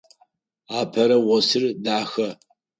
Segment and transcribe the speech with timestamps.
[0.79, 2.29] Апэрэ осыр дахэ.